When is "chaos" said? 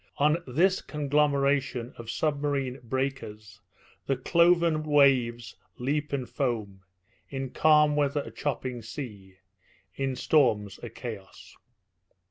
10.89-11.55